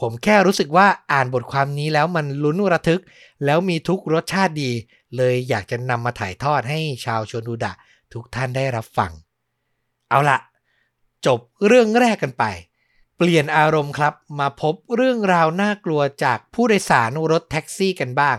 [0.00, 3.02] ผมแค่รู้สึกว่าอ่านบทความนี้แล้วมันลุ้นระทึก
[3.44, 4.70] แล้วมีทุกรสชาติดี
[5.16, 7.72] เลยอยากจะนำมาถ่ายทอดให้ชาวชวนดูดะ
[8.12, 9.12] ทุกท่านได้รับฟัง
[10.10, 10.38] เอาละ
[11.26, 12.44] จบเรื่องแรกกันไป
[13.16, 18.38] เปลี่ยนอารมณ์ครับ มาพบเรื่องราวน่ากลัวจากผู้โดยสารรถแท็กซี่กันบ้าง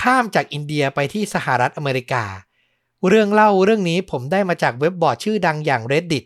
[0.00, 2.24] ข้ามจากอินเดียไปที่สหรัฐอเมริกา
[3.08, 6.24] เรื่องเล่าเรื่องนี้ผมได้มาจากเว็บบอร์ดชื่อดังอย่าง Reddit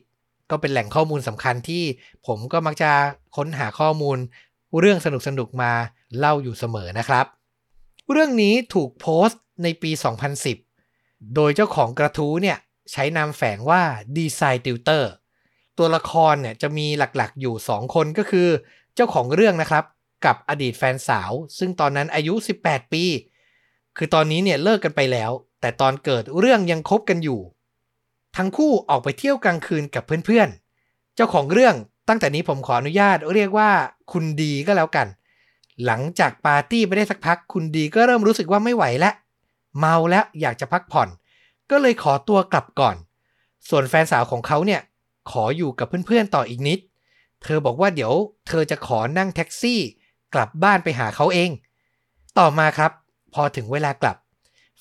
[0.51, 1.85] ก็เป็นแหล่งข้อมูลสำคัญที่
[2.27, 2.91] ผมก็มักจะ
[3.37, 4.19] ค้นหาข้อมูล
[4.79, 5.73] เรื่องสนุกๆมา
[6.19, 7.27] เล่าอยู่เสมอนะครับ
[8.11, 9.91] เรื่องนี้ถูกโพสต์ในปี
[10.63, 12.59] 2010 โดยเจ้าของกระทู้เนี่ย
[12.93, 13.83] ใช้นามแฝงว่า
[14.17, 15.11] ดีไซน์ติวเตอร์
[15.79, 18.49] ตัวละครเนี่ยจะมีหลักๆอยู่ 2 คนก็คือ
[18.95, 19.85] เจ้าของเรื่องนะครับ
[20.25, 23.05] กับอดีตแฟนสาว ซึ่งตอนนั้นอายุ 18 ปี
[23.97, 25.31] คือตอนนี้เนี่ยเลิกกันไปแล้ว
[25.61, 27.41] แต่ตอนเกิดเรื่องยังคบกันอยู่
[28.37, 31.75] ทั้งคู่ออกไปเที่ยวกลางคืนกับเพื่อนๆ เจ้าของเรื่อง
[32.09, 33.71] ตั้งแต่นี้ผมขออนุญาตเรียกว่า
[34.13, 35.07] คุณดีก็แล้วกัน
[35.85, 39.15] หลังจากปาร์ตี้ไปได้สักพัก คุณดีก็เริ่มรู้สึกว่าไม่ไหวแล้ว
[39.79, 41.09] เมาแล้วอยากจะพักผ่อน
[41.71, 42.97] ก็เลยขอตัวกลับก่อน
[43.69, 44.81] ส่วนแฟนสาวของเขาเนี่ย
[45.31, 46.79] ขออยู่กับเพื่อนๆต่ออีกนิด
[47.43, 48.13] เธอบอกว่าเดี๋ยว
[48.49, 49.81] เธอจะขอนั่งแท็กซี่
[50.35, 51.51] กลับบ้านไปหาเขาเอง
[52.39, 52.93] ต่อมาครับ
[53.35, 54.17] พอถึงเวลากลับ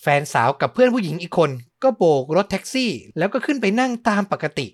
[0.02, 1.50] แฟนสาวกับเพื่อนผู้หญิงอีกคน
[1.84, 4.68] ก็โบกรถแท็กซี่ แล้วก็ขึ้นไปนั่งตามปกติ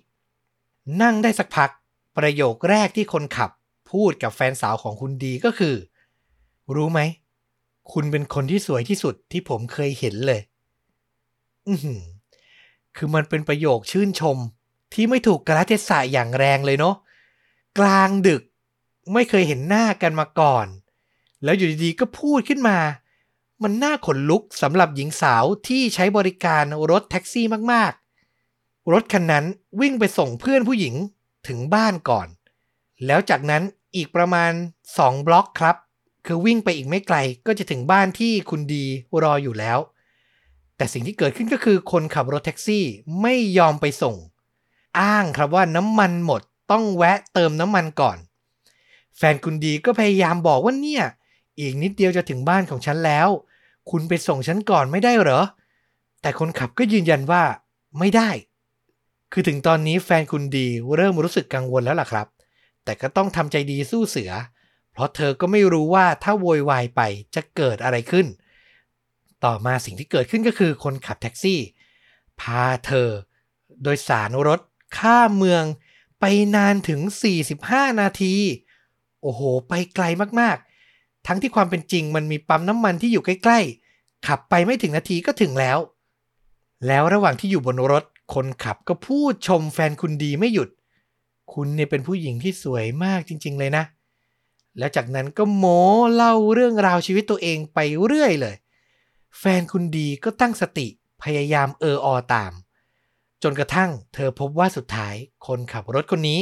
[1.02, 1.70] นั่งได้สักพัก
[2.18, 3.50] ประโยคแรกที่คนขับ
[3.90, 5.74] พูดกับแฟนสาวของคุณดีก็คือ
[6.74, 7.00] รู้ไหม
[7.92, 10.40] คุณเป็นคนที่สวยที่สุดที่ผมเคยเห็นเลย
[11.68, 11.98] อือ
[12.96, 14.36] คือมันเป็นประโยคชื่นชม
[14.94, 16.96] ที่ไม่ถูกกระเทศะอย่างแรงเลยเนาะ
[17.78, 18.42] กลางดึก
[19.12, 20.66] ไม่เคยเห็นหน้ากันมาก่อน
[21.44, 22.78] แล้วอยู่ดีๆก็พูดขึ้นมา
[23.62, 29.44] มันน่าขนลุกสำหรับหญิงสาวที่ใช้บริการรถแท็กซี่มากๆ รถคันนั้น
[29.80, 30.94] วิ่งไปส่งเพื่อนผู้หญิง
[31.48, 32.28] ถึงบ้านก่อน
[33.06, 33.62] แล้วจากนั้น
[33.96, 34.52] อีกประมาณ
[34.88, 35.76] 2 บล็อกครับ
[36.26, 38.84] คือวิ่งไปอีกไม่ไกลก็จะถึงบ้านที่คุณดี
[39.22, 39.78] รออยู่แล้ว
[40.76, 42.84] แต่สิ่งที่เกิดขึ้นก็คือคนขับรถแท็กซี่
[43.22, 44.16] ไม่ยอมไปส่ง
[45.00, 48.18] อ้างครับว่าน้ำมันหมดต้องแวะเติมน้ำมันก่อน
[49.16, 51.04] แฟนคุณดีก็พยายามบอกว่าเนี่ย
[51.60, 53.28] อีกนิดเดียวจะถึงบ้านของฉันแล้ว
[53.90, 55.40] คุณไปส่งฉันก่อนไม่ได้เหรอ
[56.22, 57.42] แต่คนขับก็ยืนยันว่า
[57.98, 58.30] ไม่ได้
[59.32, 62.26] คือถึงตอนนี้แฟนคุณดีเริ่มรู้สึกกังวลแล้วล่ะครับ
[62.84, 64.32] แต่ก็ต้องทำใจดีสู้เสือ
[64.92, 67.00] เพราะเธอก็ไม่รู้ว่าถ้าโวยวายไป
[67.34, 68.26] จะเกิดอะไรขึ้น
[69.44, 71.60] ต่อมาสิ่งที่เกิดขึ้นก็คือคนขับแท็กซี่
[72.40, 73.08] พาเธอ
[73.82, 74.60] โดยสารรถ
[74.98, 75.64] ข้ามเมือง
[76.20, 77.00] ไปนานถึง
[77.50, 78.34] 45 นาที
[79.22, 80.04] โอ้โห ไปไกล
[80.40, 80.69] มากๆ
[81.26, 83.60] ทั้งที่ความเป็นจริงมันมีปั๊มน้ำมันที่อยู่ใกล้
[83.92, 85.78] ๆ ขับไปไม่ถึงนาทีก็ถึงแล้ว
[86.86, 88.04] แล้วระหว่างที่อยู่บนรถ
[88.34, 90.68] คนขับก็พูดชมแฟนคุณดีไม่หยุด
[91.52, 93.84] คุณเนี่ยเป็นผู้หญิงที่สวยมากจริง ๆ เลยนะ
[94.78, 95.82] แล้วจากนั้นก็โม้
[96.14, 98.56] เล่าเรื่องราวชีวิตตัวเองไปเรื่อยเลย
[99.38, 100.86] แฟนคุณดีก็ตั้งสติ
[101.22, 102.52] พยายามเอออตาม
[103.42, 105.14] จนกระทั่งเธอพบว่าสุดท้าย
[105.46, 106.40] คนขับรถคนนี้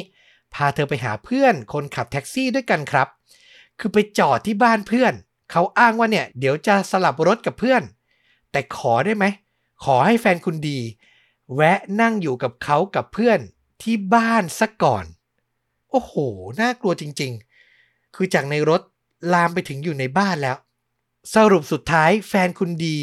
[0.55, 3.09] พาเธอไปหาเพื่อนคนขับแท็กซี่ด้วยกันครับ
[3.79, 5.15] คือไปจอดที่บ้านเพื่อน
[5.51, 7.83] เขาอ้างว่าเนี่ย เดี๋ยวจะสลับรถกับเพื่อน
[8.51, 9.25] แต่ขอได้ไหม
[9.85, 10.79] ขอให้แฟนคุณดี
[11.55, 13.41] แวะนั่งอยู่กับเขากับเพื่อน
[13.83, 15.05] ที่บ้านสักก่อน
[15.91, 16.15] โอ้โห
[16.61, 17.33] น่ากลัวจริง
[17.73, 18.81] ๆ คือจากในรถ
[19.33, 20.57] ลามไปถึงอยู่ในบ้านแล้ว
[21.35, 22.99] สรุปสุดท้ายแฟนคุณดี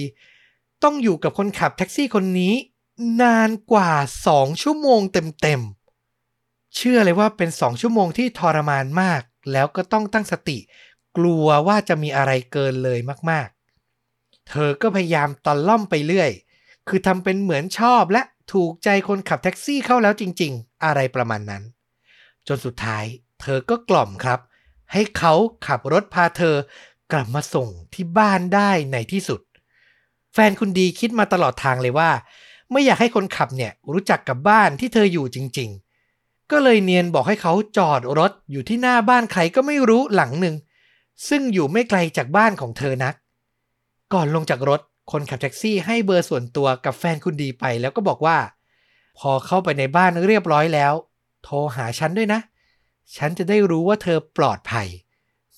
[0.84, 2.54] ต้องอยู่กับคนขับแท็กซี่คนนี้
[3.22, 3.92] นานกว่า
[4.30, 10.58] 2ชั่วโมงเต็มๆเชื่อเลยว่าเป็น2ชั่วโมงที่ทรมานมาก แล้วก็ต้องตั้งสติ
[11.18, 16.32] กลัวว่าจะมีอะไรเกินเลยมากๆ เธอก็พยายามตอนล่อมไปเรื่อย
[16.88, 18.22] คือทำเป็นเหมือนชอบและ
[18.54, 21.64] ถูกใจคนขับแท็กซี่เข้าแล้วจริง ๆ อะไรประมาณนั้น
[22.48, 23.04] จนสุดท้าย
[23.42, 24.40] เธอก็กล่อมครับ
[24.94, 25.34] ให้เขา
[25.68, 26.56] ขับรถพาเธอ
[27.12, 29.42] กลับมาส่งที่บ้านได้ในที่สุด
[30.34, 32.10] แฟนคุณดีคิดมาตลอดทางเลยว่า
[32.72, 35.85] ไม่อยากให้คนขับเนี่ยรู้จักกับบ้านที่เธออยู่จริง ๆ
[36.52, 40.56] ก็เลยเนียนบอกให้เขาจอดรถอยู่ที่หน้าบ้านใครก็ไม่รู้หลังหนึ่ง
[41.30, 43.16] ซึ่งอยู่ไม่ไกลจากบ้านของเธอนัก
[44.14, 44.82] ก่อนลงจากรถ
[45.12, 48.38] คนขับแท็กซี่ให้เบอร์ส่วนตัวกับแฟนคุณดีไปแล้วก็บอกว่า
[49.20, 50.94] พอเข้าไปในบ้านเรียบร้อยแล้ว
[51.44, 52.40] โทรหาฉันด้วยนะ
[53.18, 54.88] ฉันจะได้รู้ว่าเธอปลอดภัย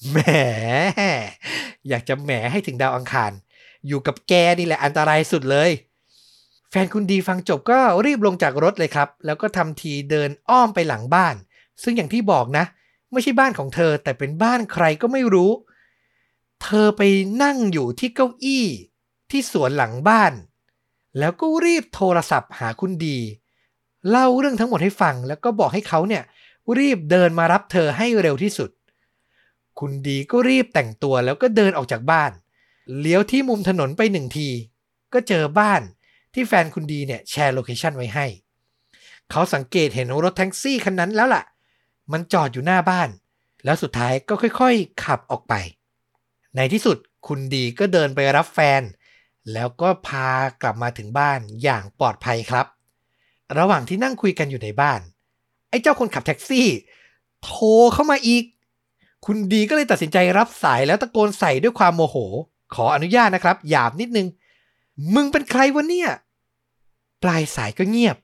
[0.10, 0.18] แหม
[1.90, 3.32] อยากจะแหมให้ถึงดาวอังคาร
[3.88, 5.72] อยู่กับแกนี่แหละอันตรายสุดเลย
[6.70, 11.36] แฟนคุณดีฟังจบก็รีบลงจากรถเลยครับ แล้วก็ทำทีเดินอ้อมไปหลังบ้าน
[11.84, 12.66] ซึ่งอย่างที่บอกนะ
[13.12, 15.52] ไม่ใช่บ้านของเธอแต่เป็นบ้านใครก็ไม่รู้
[16.64, 17.02] เธอไป
[17.44, 18.66] นั่งอยู่ที่เก้าอี้
[19.32, 20.34] ที่สวนหลังบ้าน
[21.20, 23.18] แล้วก็รีบโทรศัพท์หาคุณดี
[24.10, 26.24] เล่าเรื่องทั้งหมดให้ฟัง แล้วก็บอกให้เขาเนี่ย
[26.80, 28.70] รีบเดินมารับเธอให้เร็วที่สุด
[29.80, 32.32] คุณดีก็รีบแต่งตัวแล้วก็เดินออกจากบ้าน
[33.00, 34.50] เลี้ยวที่มุมถนนไปหนึ่งที
[35.14, 35.82] ก็เจอบ้าน
[36.40, 38.26] ที่แฟนคุณดีเนี่ยแชร์ location ไว้ให้
[39.32, 41.44] เขาสังเกตเห็นรถแท็กซี่คันนั้นแล้วล่ะ
[42.12, 43.10] มันจอดอยู่หน้าบ้าน
[43.66, 45.54] แล้วสุดท้ายก็ค่อยๆ ขับออกไป
[46.56, 46.98] ในที่สุด
[47.28, 48.82] คุณดีก็เดินไปรับแฟน
[49.54, 50.30] แล้วก็พา
[50.62, 52.66] กลับมาถึงบ้านอย่างปลอดภัยครับ
[53.58, 55.00] ระหว่างที่นั่งคุยกันอยู่ในบ้าน
[55.70, 56.68] ไอ้เจ้าคนขับแท็กซี่
[57.44, 58.44] โทรเข้ามาอีก
[59.26, 62.16] คุณดีก็เลยตัดสินใจรับสายแล้วตะโกนใส่ด้วยความโมโห
[62.76, 64.28] ขออนุญาตนะครับ หยาบนิดนึง
[65.16, 66.10] มึงเป็นใครวะเนี่ย
[67.24, 68.18] ปลายสายก็เงียบ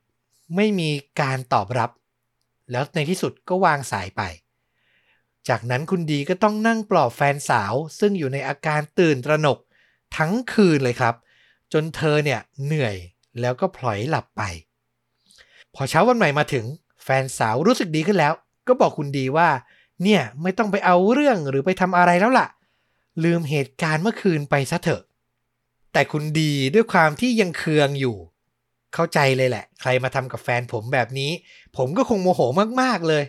[0.55, 0.89] ไม่มี
[1.21, 1.91] การตอบรับ
[2.71, 4.21] แล้วในที่สุดก็วางสายไป
[5.47, 9.57] จากนั้นคุณดีก็ต้องนั่งปลอบแฟนสาว ซึ่งอยู่ในอาการตื่นตระหนก
[10.17, 11.15] ทั้งคืนเลยครับ
[11.73, 12.95] จนเธอเนี่ยเหนื่อย
[13.41, 14.41] แล้วก็พลอยหลับไป
[15.75, 16.65] พอเช้าวันใหม่มาถึง
[17.03, 18.33] แฟนสาวรู้สึกดีขึ้นแล้ว
[18.67, 19.49] ก็บอกคุณดีว่า
[20.03, 22.47] เนี่ยไม่ต้องไปเอาเรื่องหรือไปทำอะไรแล้วล่ะ
[23.23, 25.03] ลืมเหตุการณ์เมื่อคืนไปซะเถอะ
[25.93, 28.17] แต่คุณดีด้วยความที่ยังเคืองอยู่
[28.93, 31.31] เข้าใจเลยแหละ ใครมาทำกับแฟนผมแบบนี้
[31.77, 32.41] ผมก็คงโมโห
[32.81, 33.23] มากๆเลย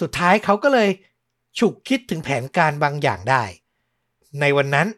[0.00, 0.88] สุดท้ายเขาก็เลย
[1.58, 3.42] ฉุกคิดถึงแผนการบางอย่างได้
[4.40, 4.88] ในวันนั้น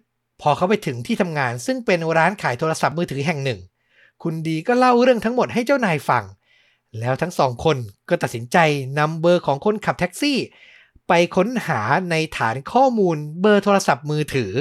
[0.40, 3.61] พอเขาไปถึงที่ทำงาน ซึ่งเป็นร้านขายโทรศัพท์มือถือแห่งหนึ่ง
[4.22, 6.25] คุณดีก็เล่าเรื่องทั้งหมดให้เจ้านายฟัง
[7.01, 7.77] แล้วทั้งสองคน
[8.09, 8.57] ก็ตัดสินใจ
[8.99, 10.38] นำเบอร์ของคนขับแท็กซี่
[11.09, 14.53] ไปค้นหาในฐานข้อมูลเบอร์โทรศัพท์มือถือ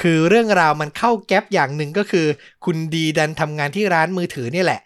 [0.00, 2.26] คือเรื่องราวมันเข้าแก๊ปอย่างหนึ่งก็คือ
[2.64, 4.80] คุณดีดันทำงานที่ร้านมือถือนี่แหละ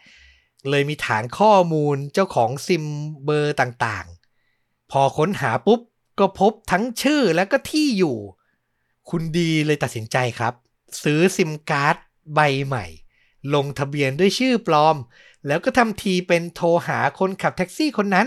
[0.71, 2.85] เลยมีฐานข้อมูลเจ้าของซิม
[3.25, 5.81] เบอร์ต่างๆ พอค้นหาปุ๊บ
[6.19, 8.17] ก็พบทั้งชื่อและก็ที่อยู่
[9.11, 10.55] คุณดีเลยตัดสินใจครับ
[11.03, 11.97] ซื้อซิมการ์ด
[12.35, 12.87] ใบใหม่
[13.55, 14.97] ลงทะเบียนด้วยชื่อปลอม
[15.47, 18.27] แล้วก็ทำทีเป็นโทรหาคนขับแท็กซี่คนนั้น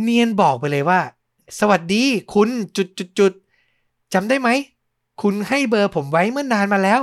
[0.00, 1.00] เนียนบอกไปเลยว่า
[1.58, 3.32] สวัสดีคุณจุดจุดจุด
[4.14, 4.48] จำได้ไหม
[5.20, 7.00] คุณให้เบอร์ผมไว้เมื่อนานมาแล้ว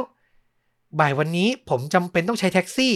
[1.00, 2.94] บ่ายวันนี้ผมจำเป็นต้องใช้แท็กซี่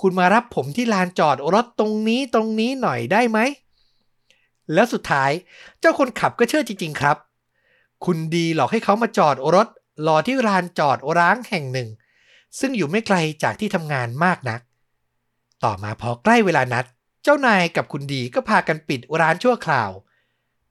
[0.00, 3.38] คุณมารับผมที่ลานจอดรถตรงนี้ตรงนี้หน่อยได้ไหม
[4.74, 5.30] แล้วสุดท้าย
[5.80, 7.16] เจ้าคนขับก็เชื่อจริง ๆ ครับ
[8.04, 9.68] คุณดีหลอกให้เขามาจอดรถ
[10.06, 11.88] รอที่ลานจอดร้างแห่งหนึ่ง
[12.58, 14.60] ซึ่งอยู่ไม่ไกลจากที่ทำงานมากนัก
[15.64, 16.84] ต่อมาพอใกล้เวลานัด
[17.22, 19.90] เจ้านายกับคุณดีก็พากันปิดร้านชั่วคราว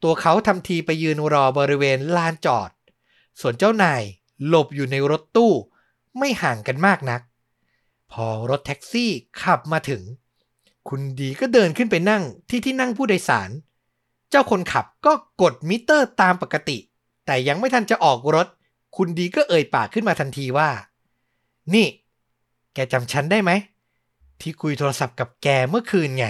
[0.03, 2.69] ตัวเขาทำทีไปยืนรอบริเวณลานจอด
[3.41, 4.01] ส่วนเจ้านาย
[4.47, 5.53] หลบอยู่ในรถตู้
[6.17, 7.21] ไม่ห่างกันมากนัก
[8.11, 10.01] พอรถแท็กซี่ขับมาถึง
[10.89, 13.49] คุณดีก็เดินขึ้นไปนั่งที่ที่นั่งผู้โดยสาร
[14.29, 16.77] เจ้าคนขับก็กดมิเตอร์ตามปกติ
[17.25, 18.47] แต่ยังไม่ทันจะออกรถ
[18.95, 20.69] คุณดีก็เอ่ยปากขึ้นมาทันทีว่า
[21.73, 21.87] นี่
[22.73, 23.51] แกจำฉันได้ไหม
[24.41, 26.25] ที่คุยโทรศัพท์กับแกเมื่อคืนไง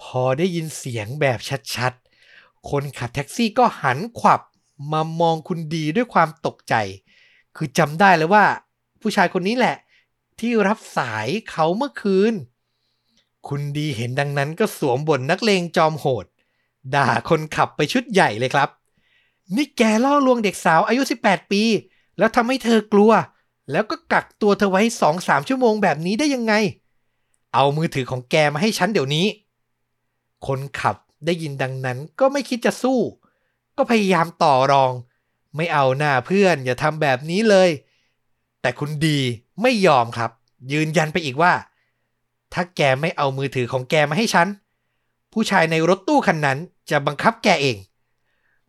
[0.00, 1.38] พอได้ยินเสียงแบบ
[1.74, 4.40] ชัดๆ คนขับแท็กซี่ก็หันขวับ
[4.92, 6.74] มามองคุณดีด้วยความตกใจ
[7.56, 8.44] คือจำได้เลยว่า
[9.00, 9.76] ผู้ชายคนนี้แหละ
[10.38, 12.34] ที่รับสายเขาเมื่อคืน
[13.48, 16.26] คุณดีเห็นดังนั้นก็สวมบทนักเลงจอมโหด
[16.94, 18.68] ด่าคนขับไปชุดใหญ่เลยครับ
[19.56, 21.62] นี่แกล่อลวงเด็กสาวอายุ 18 ปี
[22.18, 23.12] แล้วทำให้เธอกลัว
[23.70, 26.54] แล้วก็กักตัวเธอไว้สองสามชั่วโมงแบบนี้ได้ยังไง
[27.54, 29.26] เอามือถือของแกมาให้ฉันเดี๋ยวนี้
[30.46, 32.98] คนขับได้ยินดังนั้นก็ไม่คิดจะสู้
[33.76, 34.92] ก็พยายามต่อรอง
[35.56, 37.70] ไม่เอาหน้าเพื่อนอย่าทำแบบนี้เลย
[38.60, 39.18] แต่คุณดี
[39.62, 40.30] ไม่ยอมครับ
[40.72, 41.52] ยืนยันไปอีกว่า
[42.52, 44.48] ถ้าแกไม่เอามือถือของแกมาให้ฉัน
[45.32, 46.58] ผู้ชายในรถตู้คันนั้น
[46.90, 47.76] จะบังคับแกเอง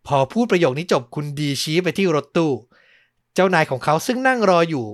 [0.08, 2.52] พอพูดประโยคนี้จบคุณดีชี้ไปที่รถตู้
[3.34, 4.86] เจ้านายของเขาซึ่งนั่งรออยู่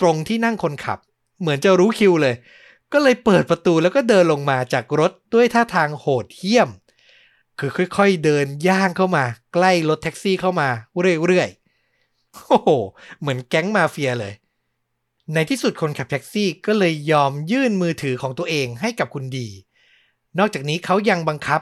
[0.00, 0.98] ตรงที่นั่งคนขับ
[1.40, 2.34] เหมือนจะรู้คิวเลย
[2.92, 6.68] ก็เลยเปิดประตูแล้วก็เดินลงมาจากรถด้วยท่าทางโหดเหี้ยม
[7.58, 10.68] คือค่อย ๆ เดินย่างเข้ามา ใกล้รถแท็กซี่เข้ามา
[11.26, 12.70] เรื่อยๆ โอ้โห
[13.20, 14.34] เหมือนแก๊งมาเฟียเลย
[15.34, 19.48] ในที่สุดคนขับแท็กซี่ก็เลยยอมยื่นมือถือของตัวเองให้กับคุณดี
[20.38, 21.60] นอกจากนี้เขายังบังคับ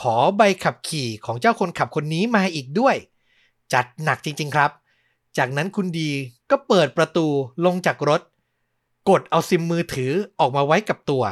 [0.00, 2.96] ขอใบขับขี่ของเจ้าคนขับคนนี้มาอีกด้วย
[3.72, 4.70] จัดหนักจริง ๆ ครับ
[5.38, 6.10] จากนั้นคุณดี
[6.50, 7.26] ก็เปิดประตู
[7.64, 8.20] ลงจากรถ
[9.08, 11.24] กดเอาซิมมือถือออกมาไว้กับตัว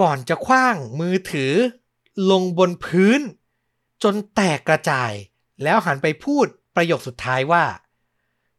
[0.00, 1.52] ก่อนจะคว้างมือถือ
[2.30, 3.20] ลงบนพื้น
[4.02, 5.12] จนแตกกระจาย
[5.62, 7.64] แล้วหันไปพูดประโยคสุดท้ายว่า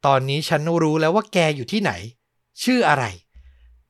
[0.06, 1.92] ตอนนี้ฉันรู้แล้วว่าแกอยู่ที่ไหน
[2.62, 3.04] ชื่ออะไร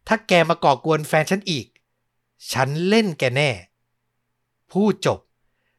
[0.06, 1.66] ถ้าแกมาก่อกวนแฟนฉันอีก
[2.52, 3.50] ฉันเล่นแกแน่
[4.72, 5.18] พูดจบ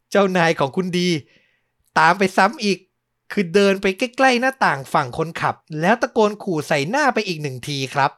[0.10, 1.10] เจ้านายของคุณดี
[2.00, 2.80] ตามไปซ้ำอีก
[3.32, 8.12] คือเดินไปใกล้ๆหน้าต่างฝั่งคนขับ แล้วตะโกนขู่ใส่หน้าไปอีกหนึ่งทีครับ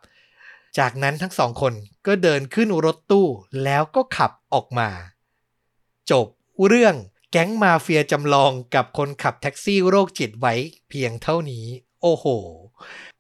[0.78, 1.74] จากนั้นทั้งสองคน
[2.08, 3.28] ก็เดินขึ้นรถตู้
[3.64, 4.90] แล้วก็ขับออกมา
[6.12, 6.26] จบ
[6.68, 6.96] เรื่อง
[7.32, 10.54] แก๊งมาเฟียจำลองกับคนขับแท็กซี่โรคจิตไว้
[10.90, 11.66] เพียงเท่านี้
[12.02, 12.26] โอ้โห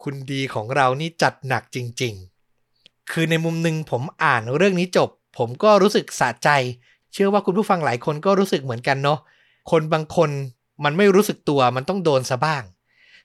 [0.04, 2.13] คุณดีของเรานี่จัดหนักจริง
[2.63, 6.49] ๆ คือในมุมหนึ่งผมอ่านเรื่องนี้จบ ผมก็รู้สึกสะใจ
[7.13, 9.19] เชื่อว่าคุณผู้ฟังหลายคนก็รู้สึกเหมือนกันเนาะ
[9.71, 10.30] คนบางคน
[10.84, 12.63] มันไม่รู้สึกตัวมันต้องโดนซะบ้าง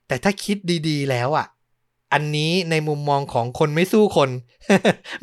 [0.07, 0.57] แต่ถ้าคิด
[0.89, 1.47] ดีๆ แล้วอะ
[2.13, 4.31] อันนี้ในมุมมองของคนไม่สู้คน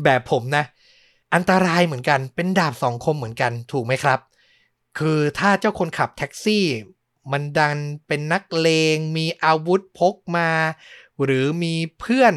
[0.04, 0.64] แบบผมนะ
[1.34, 4.20] อันตรายเหมือนกันเป็นดาบสองคมเหมือนกันถูกไหมครับ
[5.00, 6.66] คือถ้าเจ้าคนขับแท็กซี่
[7.32, 7.78] มันดัน
[8.08, 10.50] เป็นนักเลง มีอาวุธพกมา
[11.24, 12.34] หรือมีเพื่อน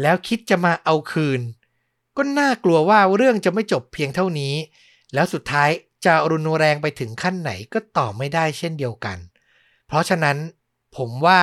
[0.00, 1.40] แล้วคิดจะมาเอาคืน
[2.16, 4.54] ก็น่ากลัวว่าเรื่องจะไม่จบเพียงเท่านี้
[5.14, 5.70] แล้วสุดท้าย
[6.04, 9.18] จะรุนแรงไปถึงขั้นไหนก็ตอบไม่ได้เช่นเดียวกัน
[9.86, 10.36] เพราะฉะนั้น
[10.96, 11.42] ผมว่า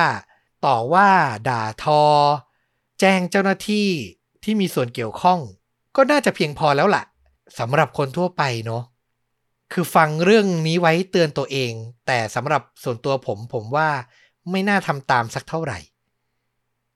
[0.66, 1.10] ต่อว่า
[1.48, 2.02] ด่าทอ
[3.00, 3.88] แจ้งเจ้าหน้าที่
[4.44, 5.38] ที่มีส่วนเกี่ยวข้อง
[5.96, 7.04] ก็น่าจะเพียงพอแล้วล่ะ
[7.58, 8.82] สำหรับคนทั่วไปเนาะ
[9.72, 11.72] คือฟังเรื่องนี้ไว้เตือนตัวเอง
[12.06, 13.88] แต่สำหรับส่วนตัวผมผมว่า
[14.50, 15.78] ไม่น่าทำตามสักเท่าไหร่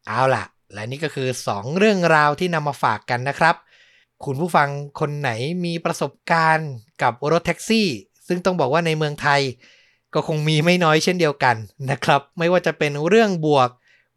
[0.07, 3.55] เอาล่ะ และนี่ก็คือ 2 เรื่องราวที่นำมาฝากกันนะครับ
[4.25, 4.69] คุณผู้ฟัง
[5.01, 5.31] คนไหน
[5.65, 6.71] มีประสบการณ์
[7.03, 7.89] กับรถแท็กซี่
[8.27, 9.41] ซึ่งต้องบอกว่าในเมืองไทย
[10.15, 11.57] ก็คงมีไม่น้อยเช่นเดียวกัน
[11.91, 13.71] นะครับ ไม่ว่าจะเป็นเรื่องบวก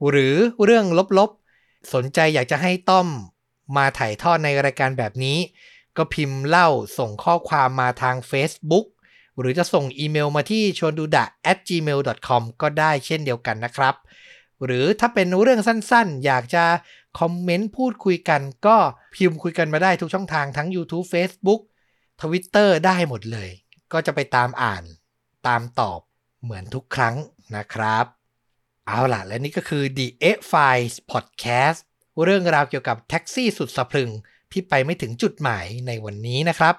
[0.10, 0.86] หรือเรื่อง
[1.18, 3.08] ลบๆ สนใจอยากจะให้ต้อม
[3.78, 5.38] มาถ่ายทอดในรายการแบบนี้
[5.98, 8.86] ก็พิมพ์เล่าส่งข้อความมาทาง Facebook
[9.40, 13.96] หรือจะส่งอีเมลมาที่ชวนดูดะ at gmail.com ก็ได้เช่นเดียวกันนะครับ
[14.66, 16.66] หรือถ้าเป็นเรื่องสั้นๆ อยากจะ
[17.20, 18.78] คอมเมนต์พูดคุยกัน ก็
[19.16, 21.62] พิมพ์คุยกันมาได้ทุกช่องทางทั้ง YouTube Facebook
[22.22, 23.50] Twitter ได้หมดเลย
[23.94, 24.84] ก็จะไปตามอ่าน
[25.48, 26.00] ตามตอบ
[26.42, 27.16] เหมือนทุกครั้ง
[27.56, 28.06] นะครับ
[28.88, 31.80] เอาล่ะ และนี่ก็คือ The A Files Podcast
[32.24, 34.10] เรื่องราวเกี่ยวกับแท็กซี่สุดสะพรึง
[34.56, 36.76] ที่ไปไม่ถึงจุดหมายในวันนี้นะครับ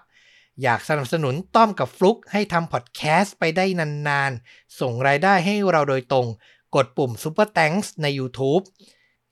[0.63, 3.65] อยากสนับสนุนต้อมกับฟลุกให้ทำพอดแคสต์ไปได้
[4.09, 6.27] นานๆ ส่งรายได้ให้เราโดยตรง
[6.75, 8.63] กดปุ่ม Super Thanks ใน YouTube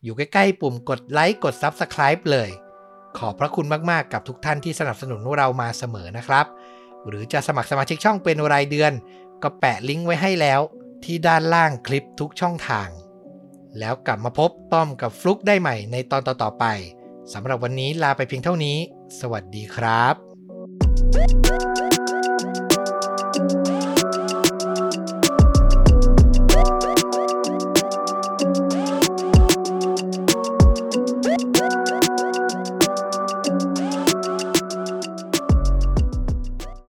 [0.02, 2.50] อยู่ใกล้ๆ ปุ่มกดไลค์กด Subscribe เลย
[3.18, 6.46] ขอบพระคุณมากๆ กับทุกท่านที่สนับสนุนเรามาเสมอนะครับ
[7.06, 8.92] หรือจะสมัครสมาชิกช่องเป็นรายเดือน
[9.42, 10.60] ก็แปะลิงก์ไว้ให้แล้ว
[11.04, 12.88] ที่ด้านล่างคลิปทุกช่องทาง
[13.78, 16.64] แล้วกลับมาพบต้อมกับฟลุกได้ใหม่ในตอนต่อๆไป
[17.32, 18.76] สำหรับวันนี้ลาไปเพียงเท่านี้
[19.20, 20.14] สวัสดีครับ